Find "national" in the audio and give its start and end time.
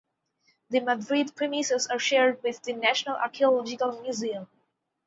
2.73-3.17